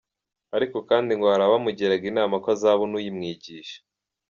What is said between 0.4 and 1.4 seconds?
Ariko kandi ngo